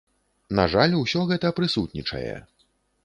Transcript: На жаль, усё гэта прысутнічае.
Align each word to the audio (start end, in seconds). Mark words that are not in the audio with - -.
На 0.59 0.63
жаль, 0.75 0.95
усё 1.01 1.21
гэта 1.33 1.53
прысутнічае. 1.59 2.35